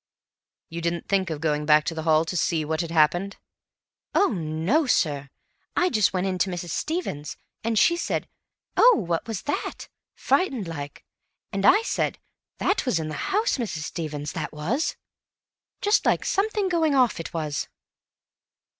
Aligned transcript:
"You 0.69 0.81
didn't 0.81 1.07
think 1.07 1.29
of 1.29 1.41
going 1.41 1.63
back 1.67 1.83
to 1.85 1.93
the 1.93 2.01
hall 2.01 2.25
to 2.25 2.35
see 2.35 2.65
what 2.65 2.81
had 2.81 2.89
happened?" 2.89 3.37
"Oh, 4.15 4.29
no, 4.29 4.87
sir. 4.87 5.29
I 5.75 5.89
just 5.91 6.11
went 6.11 6.25
in 6.25 6.39
to 6.39 6.49
Mrs. 6.49 6.71
Stevens, 6.71 7.37
and 7.63 7.77
she 7.77 7.95
said, 7.97 8.27
'Oh, 8.75 8.95
what 8.95 9.27
was 9.27 9.43
that?' 9.43 9.89
frightened 10.15 10.67
like. 10.67 11.05
And 11.51 11.67
I 11.67 11.83
said, 11.83 12.17
'That 12.57 12.87
was 12.87 12.99
in 12.99 13.09
the 13.09 13.13
house, 13.29 13.59
Mrs. 13.59 13.83
Stevens, 13.83 14.31
that 14.31 14.51
was.' 14.51 14.95
Just 15.81 16.03
like 16.03 16.25
something 16.25 16.67
going 16.67 16.95
off, 16.95 17.19
it 17.19 17.31
was." 17.31 17.67